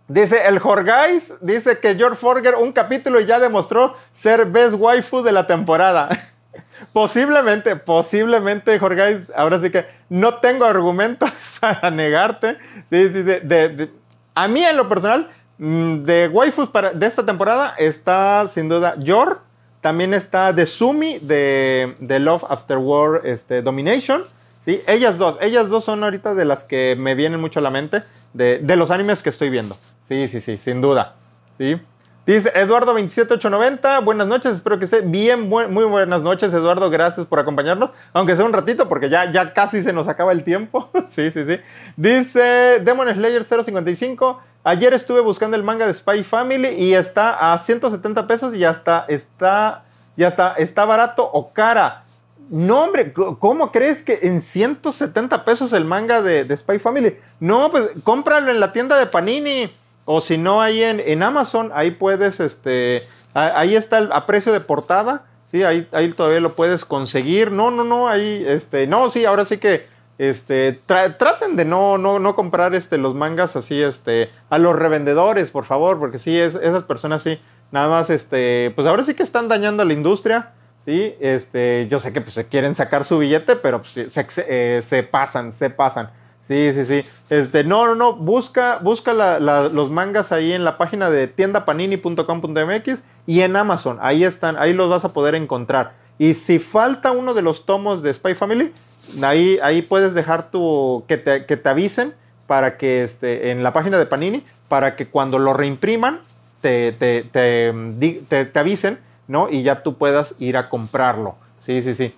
[0.08, 5.21] Dice el Jorgais, dice que George Forger un capítulo y ya demostró ser best waifu
[5.21, 6.08] de la temporada.
[6.93, 12.58] posiblemente, posiblemente, Jorgais, ahora sí que no tengo argumentos para negarte.
[12.89, 13.89] Sí, sí, de,
[14.38, 18.93] a mí en lo personal, mm, de waifus para, de esta temporada está sin duda
[19.00, 19.41] Yor,
[19.82, 24.21] también está de Sumi de, de Love After War este, Domination.
[24.63, 24.80] ¿sí?
[24.88, 28.04] Ellas dos, ellas dos son ahorita de las que me vienen mucho a la mente
[28.34, 29.76] de, de los animes que estoy viendo.
[30.08, 31.15] Sí, sí, sí, sin duda.
[31.58, 31.82] ¿sí?
[32.27, 37.91] Dice Eduardo27890, buenas noches, espero que esté bien, muy buenas noches Eduardo, gracias por acompañarnos,
[38.11, 41.45] aunque sea un ratito porque ya, ya casi se nos acaba el tiempo, sí, sí,
[41.45, 41.57] sí.
[41.95, 47.57] Dice Demon Slayer 055, ayer estuve buscando el manga de Spy Family y está a
[47.59, 49.85] 170 pesos y ya está, está,
[50.17, 52.03] ya está, está barato o cara.
[52.49, 57.15] No, hombre, ¿cómo crees que en 170 pesos el manga de, de Spy Family?
[57.39, 59.69] No, pues cómpralo en la tienda de Panini.
[60.10, 63.02] O si no, ahí en, Amazon, ahí puedes, este,
[63.34, 67.52] ahí está el, a precio de portada, sí, ahí, ahí todavía lo puedes conseguir.
[67.52, 69.86] No, no, no, ahí, este, no, sí, ahora sí que,
[70.17, 75.52] este, traten de no, no, no comprar, este, los mangas así, este, a los revendedores,
[75.52, 77.41] por favor, porque sí, es, esas personas sí,
[77.72, 80.54] nada más, este, pues ahora sí que están dañando a la industria.
[80.86, 84.82] Sí, este, yo sé que pues, se quieren sacar su billete, pero pues, se, eh,
[84.82, 86.12] se pasan, se pasan.
[86.47, 87.10] Sí, sí, sí.
[87.29, 88.13] Este, no, no, no.
[88.13, 93.97] Busca, busca los mangas ahí en la página de tiendapanini.com.mx y en Amazon.
[94.01, 95.93] Ahí están, ahí los vas a poder encontrar.
[96.17, 98.73] Y si falta uno de los tomos de Spy Family,
[99.21, 101.03] ahí, ahí puedes dejar tu.
[101.07, 102.13] que te, que te avisen
[102.47, 106.21] para que este, en la página de Panini, para que cuando lo reimpriman,
[106.62, 109.49] te, te, te, te avisen, ¿no?
[109.49, 111.36] Y ya tú puedas ir a comprarlo.
[111.65, 112.13] Sí, sí, sí.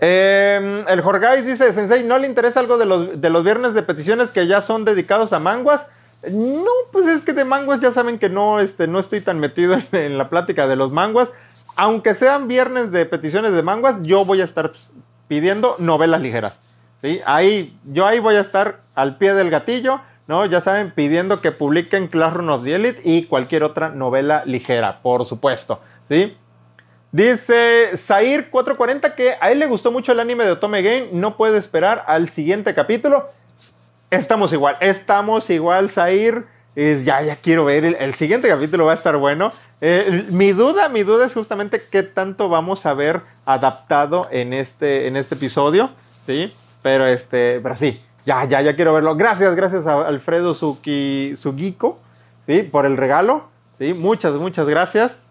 [0.00, 4.46] Eh, el Jorgais dice, Sensei, ¿no le interesa algo de los, viernes de peticiones que
[4.46, 5.88] ya son dedicados a manguas?
[6.30, 9.76] No, pues es que de manguas ya saben que no, este, no estoy tan metido
[9.92, 11.30] en, la plática de los manguas.
[11.76, 14.72] Aunque sean viernes de peticiones de manguas, yo voy a estar
[15.28, 16.60] pidiendo novelas ligeras.
[17.02, 17.20] ¿sí?
[17.26, 20.46] Ahí, yo ahí voy a estar al pie del gatillo, ¿no?
[20.46, 25.24] Ya saben, pidiendo que publiquen Classroom of the Elite y cualquier otra novela ligera, por
[25.24, 25.80] supuesto.
[26.08, 26.36] ¿sí?
[27.14, 31.58] Dice Zair440 que a él le gustó mucho el anime de Otome Game, no puede
[31.58, 33.28] esperar al siguiente capítulo.
[34.10, 36.44] Estamos igual, estamos igual, Zair.
[36.74, 39.52] Es, ya, ya quiero ver, el, siguiente capítulo va a estar bueno.
[39.80, 45.06] Eh, mi duda, mi duda es justamente qué tanto vamos a ver adaptado en este,
[45.06, 45.90] en este episodio,
[46.26, 46.52] ¿sí?
[46.82, 49.14] Pero este, pero sí, ya, ya, ya quiero verlo.
[49.14, 51.96] Gracias, gracias a Alfredo Suki, Sugiko,
[52.48, 52.64] ¿sí?
[52.64, 53.44] Por el regalo,
[53.78, 53.94] ¿sí?
[53.94, 55.22] Muchas, muchas gracias,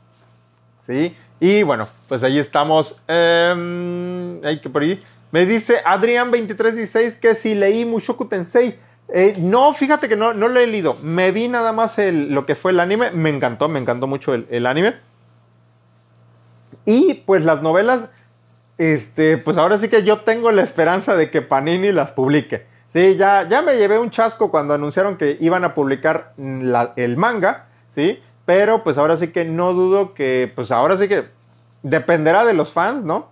[0.88, 1.18] ¿sí?
[1.44, 3.04] Y bueno, pues ahí estamos.
[3.10, 5.04] Hay que por ahí.
[5.34, 8.80] Me dice Adrián2316 que si leí Mushoku Tensei.
[9.10, 10.96] Eh, no, fíjate que no, no lo he leído.
[11.04, 13.12] Me vi nada más el, lo que fue el anime.
[13.12, 14.94] Me encantó, me encantó mucho el, anime.
[16.86, 18.06] Y pues las novelas,
[18.78, 22.66] este, pues ahora sí que yo tengo la esperanza de que Panini las publique.
[22.88, 27.66] Sí, ya, ya me llevé un chasco cuando anunciaron que iban a publicar el manga,
[27.90, 28.22] ¿sí?
[28.46, 31.24] Pero pues ahora sí que no dudo que, pues ahora sí que
[31.82, 33.30] dependerá de los fans, ¿no?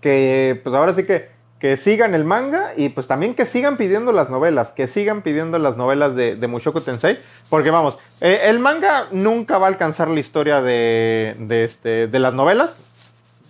[0.00, 4.12] Que pues ahora sí que, que sigan el manga y pues también que sigan pidiendo
[4.12, 8.58] las novelas, que sigan pidiendo las novelas de, de Mushoku Tensei, porque vamos, eh, el
[8.58, 12.76] manga nunca va a alcanzar la historia de, de, este, de las novelas,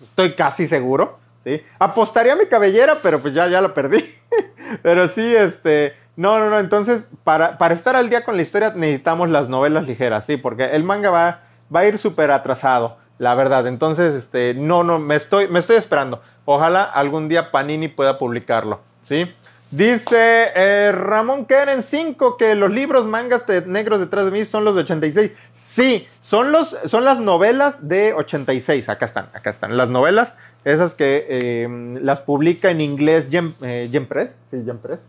[0.02, 1.60] estoy casi seguro, ¿sí?
[1.80, 4.04] Apostaría mi cabellera, pero pues ya, ya la perdí,
[4.82, 6.58] pero sí, este no, no, no.
[6.58, 10.64] Entonces, para, para estar al día con la historia necesitamos las novelas ligeras, sí, porque
[10.64, 11.40] el manga va,
[11.74, 13.66] va a ir súper atrasado, la verdad.
[13.66, 16.22] Entonces, este, no, no, me estoy, me estoy esperando.
[16.46, 19.30] Ojalá algún día Panini pueda publicarlo, ¿sí?
[19.70, 24.76] Dice eh, Ramón Keren 5 que los libros mangas negros detrás de mí son los
[24.76, 25.32] de 86.
[25.54, 28.88] Sí, son, los, son las novelas de 86.
[28.88, 29.76] Acá están, acá están.
[29.76, 34.36] Las novelas, esas que eh, las publica en inglés Gem, eh, Press.
[34.52, 35.08] Sí, Gem Press.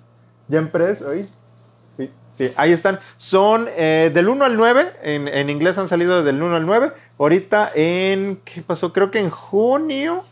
[0.72, 1.28] Press, hoy.
[1.96, 3.00] Sí, sí, ahí están.
[3.18, 4.94] Son eh, del 1 al 9.
[5.04, 6.92] En, inglés han salido del 1 al 9.
[7.18, 8.40] Ahorita en.
[8.46, 8.94] ¿Qué pasó?
[8.94, 10.24] Creo que en junio.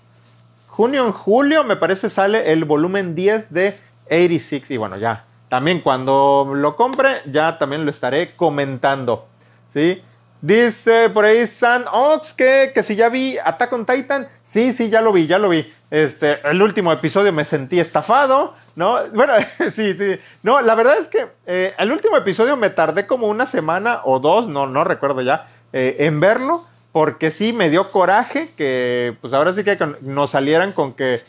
[0.68, 3.74] Junio, en julio, me parece, sale el volumen 10 de
[4.08, 4.72] 86.
[4.72, 5.26] Y bueno, ya.
[5.48, 9.28] También cuando lo compre, ya también lo estaré comentando.
[9.74, 10.02] ¿Sí?
[10.42, 14.28] Dice por ahí San Ox que, que si ya vi Attack on Titan.
[14.44, 15.66] Sí, sí, ya lo vi, ya lo vi.
[15.92, 19.08] Este, el último episodio me sentí estafado, ¿no?
[19.14, 19.34] Bueno,
[19.76, 20.20] sí, sí.
[20.44, 24.20] No, la verdad es que eh, el último episodio me tardé como una semana o
[24.20, 29.34] dos, no, no recuerdo ya, eh, en verlo, porque sí me dio coraje que, pues
[29.34, 31.20] ahora sí que nos salieran con que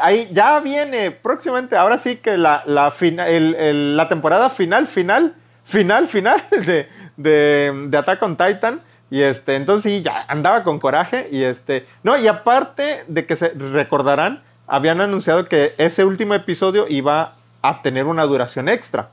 [0.00, 6.42] ahí ya viene próximamente, ahora sí que la, la, la temporada final, final, final, final
[6.50, 8.80] de, de, de Attack on Titan.
[9.12, 11.28] Y este, entonces sí, ya andaba con coraje.
[11.30, 16.86] Y este, no, y aparte de que se recordarán, habían anunciado que ese último episodio
[16.88, 19.10] iba a tener una duración extra.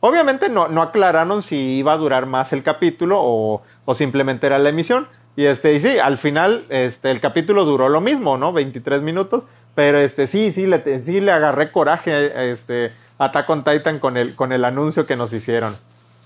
[0.00, 4.58] Obviamente no, no aclararon si iba a durar más el capítulo o, o, simplemente era
[4.58, 5.08] la emisión.
[5.34, 8.52] Y este, y sí, al final, este, el capítulo duró lo mismo, ¿no?
[8.52, 9.44] 23 minutos.
[9.74, 14.18] Pero este, sí, sí, le, sí le agarré coraje este, a Attack on Titan con
[14.18, 15.74] el, con el anuncio que nos hicieron.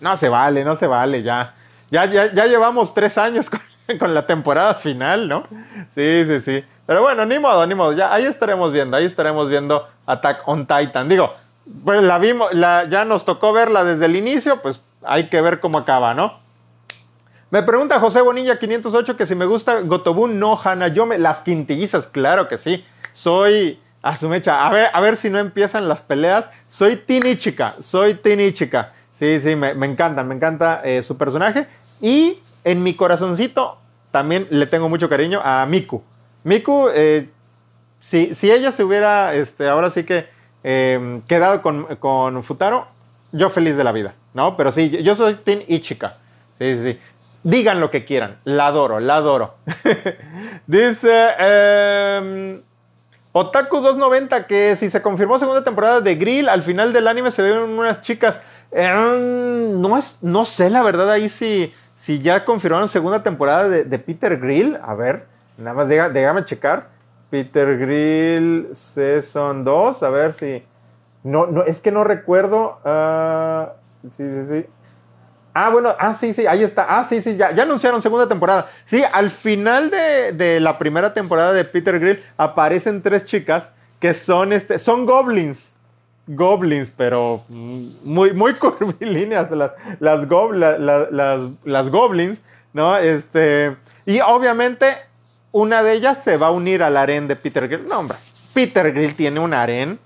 [0.00, 1.54] No se vale, no se vale, ya.
[1.92, 3.50] Ya, ya, ya llevamos tres años
[3.98, 5.44] con, la temporada final, ¿no?
[5.94, 6.64] Sí, sí, sí.
[6.86, 7.92] Pero bueno, ni modo, ni modo.
[7.92, 11.06] Ya, ahí estaremos viendo, ahí estaremos viendo Attack on Titan.
[11.06, 11.34] Digo,
[11.84, 15.76] pues la vimos, ya nos tocó verla desde el inicio, pues hay que ver cómo
[15.76, 16.40] acaba, ¿no?
[17.50, 22.48] Me pregunta José Bonilla 508 que si me gusta Gotobun no Hanayome, las quintillizas, claro
[22.48, 22.82] que sí.
[23.12, 24.66] Soy a su mecha.
[24.66, 26.48] A ver, a ver si no empiezan las peleas.
[26.70, 28.92] Soy Tinichika, soy Tinichika.
[29.22, 31.68] Sí, sí, me, encanta, me encanta eh, su personaje.
[32.02, 33.78] Y en mi corazoncito
[34.10, 36.02] también le tengo mucho cariño a Miku.
[36.44, 37.30] Miku, eh,
[38.00, 40.26] si, si, ella se hubiera, este, ahora sí que
[40.64, 42.88] em, quedado con, con, Futaro,
[43.30, 44.56] yo feliz de la vida, ¿no?
[44.56, 46.18] Pero sí, yo soy Team Ichika.
[46.58, 46.98] Sí, sí, sí.
[47.44, 48.38] Digan lo que quieran.
[48.44, 49.54] La adoro, la adoro.
[50.66, 52.60] Dice eh,
[53.32, 57.42] Otaku 290 que si se confirmó segunda temporada de Grill, al final del anime se
[57.42, 58.40] ven unas chicas.
[58.70, 63.98] Em, no, es, no sé la verdad ahí si si ya confirmaron segunda temporada de,
[64.00, 66.88] Peter Grill, a ver, nada más déjame checar.
[67.30, 70.64] Peter Grill Season 2, a ver si.
[71.22, 72.80] No, no, es que no recuerdo.
[72.84, 74.66] Ah, sí, sí, sí.
[75.54, 76.86] Ah, bueno, ah, sí, sí, ahí está.
[76.88, 78.68] Ah, sí, sí, ya, ya anunciaron segunda temporada.
[78.84, 84.12] Sí, al final de, de, la primera temporada de Peter Grill aparecen tres chicas que
[84.12, 85.76] son, este, son goblins
[86.26, 92.38] goblins, pero muy, muy curvilíneas las, las, goblins,
[92.72, 92.96] ¿no?
[92.96, 94.94] Este, y obviamente
[95.50, 97.86] una de ellas se va a unir al harén de Peter Grill.
[97.86, 98.16] No, hombre,
[98.54, 99.98] Peter Grill tiene un harén.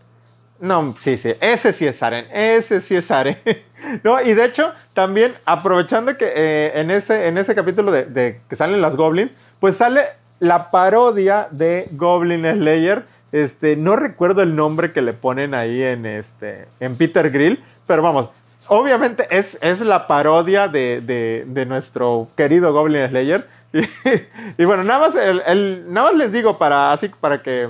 [0.59, 3.39] No, sí, sí, ese sí es harén, ese sí es harén.
[4.03, 8.41] no, y de hecho, también aprovechando que eh, en, ese, en ese capítulo de, de
[8.49, 10.07] que salen las goblins, pues sale
[10.39, 16.07] la parodia de Goblin Slayer este, no recuerdo el nombre que le ponen ahí en,
[16.07, 18.31] este, en Peter Grill, pero vamos,
[18.69, 21.01] obviamente es, es la parodia de,
[21.47, 23.47] de, nuestro querido Goblin Slayer.
[24.59, 25.15] Y, bueno, nada más,
[25.47, 27.69] el, nada más les digo para, así, para, que,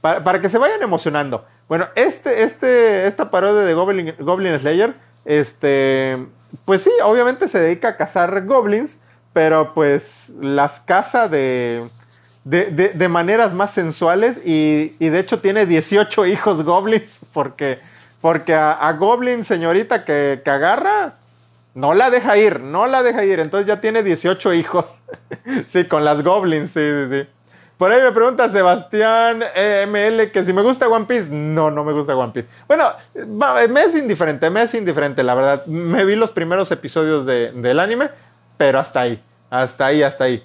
[0.00, 1.44] para, que se vayan emocionando.
[1.68, 4.94] Bueno, este, este, esta parodia de Goblin, Goblin Slayer,
[5.24, 6.16] este,
[6.64, 8.98] pues sí, obviamente se dedica a cazar goblins,
[9.32, 11.86] pero pues las caza de
[12.48, 17.78] de, maneras más sensuales y, de hecho tiene 18 hijos goblins porque,
[18.20, 21.14] porque a, Goblin, señorita, que, agarra,
[21.74, 23.40] no la deja ir, no la deja ir.
[23.40, 24.86] Entonces ya tiene 18 hijos.
[25.72, 27.28] sí, con las goblins, sí, sí, sí.
[27.76, 31.28] Por ahí me pregunta Sebastián ML que si me gusta One Piece.
[31.30, 32.48] No, no me gusta One Piece.
[32.66, 32.90] Bueno,
[33.68, 35.66] me es indiferente, me es indiferente, la verdad.
[35.66, 38.10] Me vi los primeros episodios del anime,
[38.56, 40.42] pero hasta ahí, hasta ahí, hasta ahí.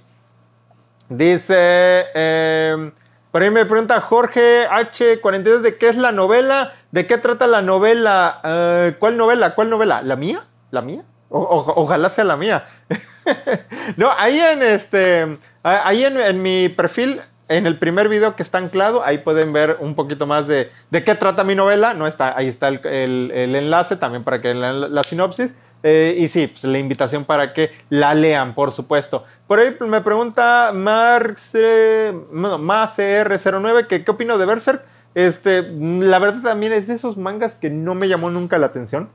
[1.17, 2.91] Dice, em,
[3.31, 7.61] por ahí me pregunta Jorge H42 de qué es la novela, de qué trata la
[7.61, 9.53] novela, eh, ¿cuál novela?
[9.53, 10.01] ¿Cuál novela?
[10.01, 10.43] ¿La mía?
[10.71, 11.03] ¿La mía?
[11.29, 12.67] ojalá sea la mía.
[13.97, 19.03] no, ahí en este, ahí en, mi perfil, en el primer video que está anclado,
[19.03, 21.93] ahí pueden ver un poquito más de, de qué trata mi novela.
[21.93, 25.53] No está, ahí está el, enlace también para que la, la sinopsis.
[25.83, 29.25] Eh, y sí, pues, la invitación para que la lean, por supuesto.
[29.47, 34.83] Por ahí me pregunta Marx, eh, CR09 que qué opino de Berserk.
[35.13, 39.09] Este, la verdad también es de esos mangas que no me llamó nunca la atención.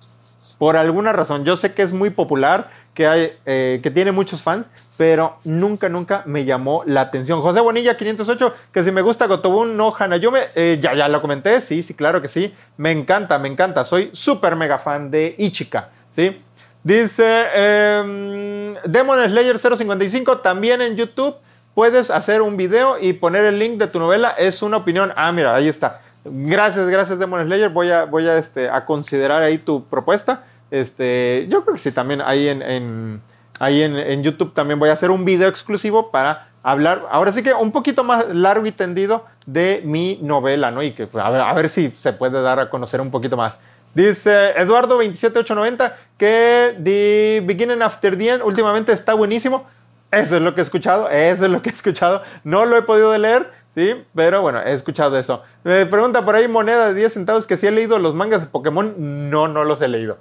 [0.58, 1.44] Por alguna razón.
[1.44, 5.88] Yo sé que es muy popular, que, hay, eh, que tiene muchos fans, pero nunca,
[5.88, 7.40] nunca me llamó la atención.
[7.40, 11.60] José Bonilla 508, que si me gusta Gotobun no Hanayome, eh, ya, ya lo comenté,
[11.60, 12.52] sí, sí, claro que sí.
[12.76, 13.84] Me encanta, me encanta.
[13.84, 16.42] Soy súper mega fan de Ichika, ¿sí?
[16.82, 21.36] Dice em, Demon Slayer 055, también en YouTube
[21.74, 24.30] puedes hacer un video y poner el link de tu novela.
[24.38, 25.12] Es una opinión.
[25.16, 26.00] Ah, mira, ahí está.
[26.24, 27.70] Gracias, gracias Demon Slayer.
[27.70, 30.44] Voy a, voy a, este, a considerar ahí tu propuesta.
[30.70, 33.22] Este, yo creo que sí, también ahí en,
[33.58, 37.54] ahí en, YouTube también voy a hacer un video exclusivo para hablar, ahora sí que
[37.54, 40.82] un poquito más largo y tendido de mi novela, ¿no?
[40.82, 43.36] Y que pues, a ver, a ver si se puede dar a conocer un poquito
[43.36, 43.60] más.
[43.94, 49.66] Dice Eduardo 27890 que The Beginning After the End últimamente está buenísimo.
[50.10, 52.22] Eso es lo que he escuchado, eso es lo que he escuchado.
[52.42, 55.42] No lo he podido leer, sí, pero bueno, he escuchado eso.
[55.64, 58.46] Me pregunta por ahí moneda de 10 centavos que si he leído los mangas de
[58.46, 58.94] Pokémon.
[59.30, 60.18] No, no los he leído.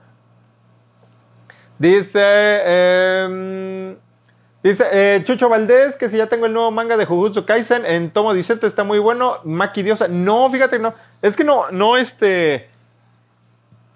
[1.80, 3.96] Dice, eh,
[4.64, 8.10] dice eh, Chucho Valdés que si ya tengo el nuevo manga de Jujutsu Kaisen en
[8.10, 9.38] tomo 17 está muy bueno.
[9.44, 10.94] Maki Diosa, no, fíjate, no.
[11.22, 12.70] Es que no, no, este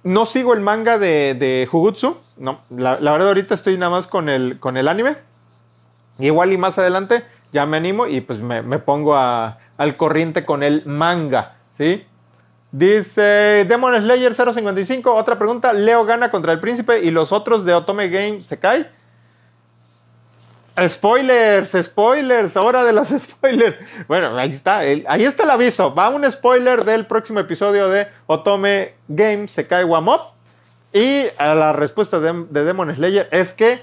[0.03, 2.17] no sigo el manga de, de Jujutsu.
[2.37, 5.17] No, la, verdad ahorita estoy nada más con el, con el anime.
[6.19, 10.85] Igual y más adelante ya me animo y pues me, pongo al corriente con el
[10.85, 12.05] manga, ¿sí?
[12.71, 17.73] Dice Demon Slayer 055, otra pregunta, Leo gana contra el príncipe y los otros de
[17.73, 18.89] Otome Game se cae.
[20.88, 23.78] Spoilers, spoilers, hora de las spoilers.
[24.07, 25.93] Bueno, ahí está, ahí está el aviso.
[25.93, 30.34] Va un spoiler del próximo episodio de Otome Game Sekai Wamop.
[30.93, 33.82] Y la respuesta de, Demon Slayer es que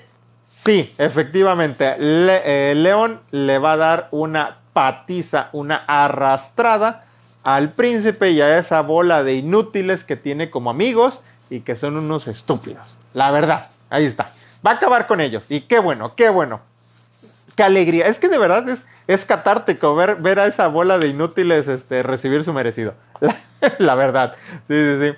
[0.65, 7.07] sí, efectivamente, eh, León le va a dar una patiza, una arrastrada
[7.45, 11.97] al príncipe y a esa bola de inútiles que tiene como amigos y que son
[11.97, 12.95] unos estúpidos.
[13.15, 14.31] La verdad, ahí está.
[14.67, 15.45] Va a acabar con ellos.
[15.49, 16.68] Y qué bueno, qué bueno
[17.59, 18.07] qué alegría.
[18.07, 18.65] Es que de verdad
[19.09, 22.95] es, catártico ver, a esa bola de inútiles este, recibir su merecido.
[23.81, 24.37] La, verdad.
[24.69, 25.17] Sí, sí, sí.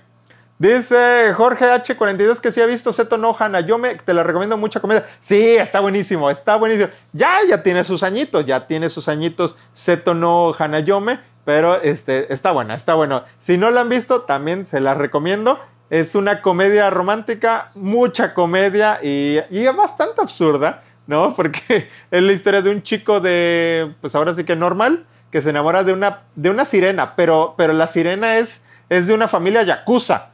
[0.59, 5.07] Dice Jorge H42 que sí ha visto Seto no Hanayome, te la recomiendo mucha comida.
[5.20, 6.88] Sí, está buenísimo, está buenísimo.
[7.12, 12.53] Ya, ya tiene sus añitos, ya tiene sus añitos Seto no Hanayome, pero este, está
[12.53, 13.24] buena, está bueno.
[13.41, 15.61] Si no la han visto, también se la recomiendo.
[15.91, 20.84] Es una comedia romántica, mucha comedia y, y bastante absurda.
[21.11, 21.35] ¿No?
[21.35, 25.51] Porque es la historia de un chico de, pues ahora sí que normal, que se
[25.51, 29.63] enamora de una, de una sirena, pero, pero la sirena es, es de una familia
[29.63, 30.31] yakuza,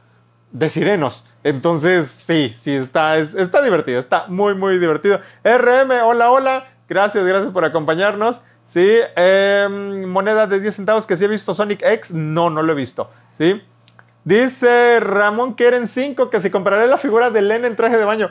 [0.51, 1.25] de sirenos.
[1.43, 5.19] Entonces, sí, sí, está, está divertido, está muy, muy divertido.
[5.43, 8.41] RM, hola, hola, gracias, gracias por acompañarnos.
[8.65, 9.67] Sí, eh,
[10.07, 13.09] moneda de 10 centavos que sí he visto Sonic X, no, no lo he visto,
[13.37, 13.61] ¿sí?
[14.27, 18.03] Dice Ramón que eran 5 que si compraré la figura de Len en traje de
[18.03, 18.29] baño.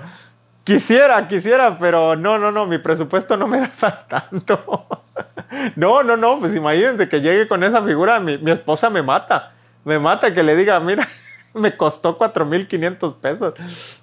[0.67, 4.85] Quisiera, quisiera, pero no, no, no, mi presupuesto no me da tanto.
[5.77, 9.53] no, no, no, pues imagínense que llegue con esa figura, mi, esposa me mata.
[9.85, 11.07] Me mata que le diga, mira,
[11.55, 13.55] me costó 4.500 pesos.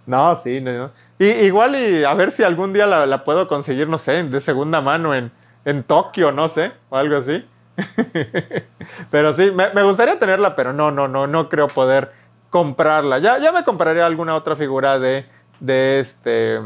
[0.06, 0.90] No, sí, no,
[1.20, 4.80] Y, igual y a ver si algún día la, puedo conseguir, no sé, de segunda
[4.80, 5.34] mano en,
[5.66, 7.46] en Tokio, no sé, o algo así.
[9.12, 12.14] pero sí, me, me, gustaría tenerla, pero no, no, no, no creo poder
[12.50, 13.20] comprarla.
[13.20, 15.26] Ya, ya me compraré alguna otra figura de
[15.64, 16.60] de este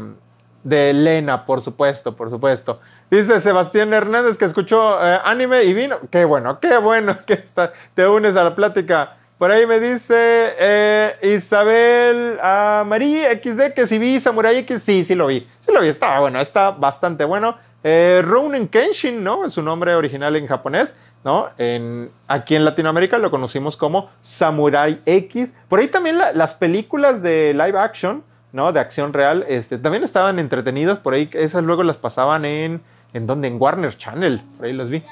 [0.64, 2.80] de Elena, por supuesto, por supuesto.
[3.10, 5.98] Dice Sebastián Hernández que escuchó eh, anime y vino.
[6.10, 9.14] Qué bueno, qué bueno que está, te unes a la plática.
[9.38, 15.04] Por ahí me dice eh, Isabel a María XD que si vi Samurai X, sí,
[15.04, 15.46] sí lo vi.
[15.60, 17.56] Sí lo vi, estaba bueno, está bastante bueno.
[17.84, 19.44] Eh, Ronin Kenshin, ¿no?
[19.44, 21.50] Es su nombre original en japonés, ¿no?
[21.56, 25.54] En, aquí en Latinoamérica lo conocimos como Samurai X.
[25.68, 28.72] Por ahí también las películas de live action ¿no?
[28.72, 32.80] De acción real, este, también estaban entretenidos por ahí, esas luego las pasaban en,
[33.12, 33.48] ¿en dónde?
[33.48, 35.02] En Warner Channel, por ahí las vi,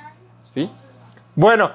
[0.55, 0.71] ¿sí?
[1.35, 1.71] Bueno,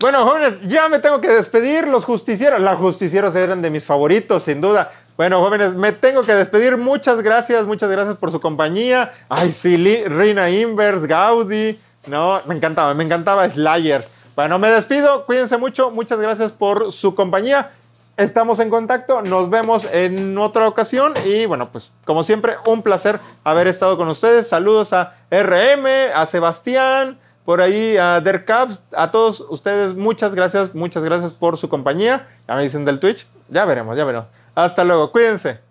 [0.00, 4.44] bueno, jóvenes, ya me tengo que despedir, los justicieros, los justicieros eran de mis favoritos,
[4.44, 4.92] sin duda.
[5.16, 9.12] Bueno, jóvenes, me tengo que despedir, muchas gracias, muchas gracias por su compañía.
[9.28, 9.76] Ay, sí,
[10.06, 14.10] Rina Inverse, Gaudi, no, me encantaba, me encantaba Slayers.
[14.34, 17.72] Bueno, me despido, cuídense mucho, muchas gracias por su compañía
[18.20, 23.18] estamos en contacto, nos vemos en otra ocasión y bueno, pues como siempre, un placer
[23.44, 24.46] haber estado con ustedes.
[24.46, 31.02] Saludos a RM, a Sebastián, por ahí a Dercaps, a todos ustedes, muchas gracias, muchas
[31.02, 32.28] gracias por su compañía.
[32.46, 34.28] Ya me dicen del Twitch, ya veremos, ya veremos.
[34.54, 35.69] Hasta luego, cuídense.